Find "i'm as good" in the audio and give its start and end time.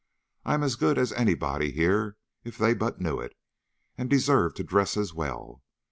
0.45-0.97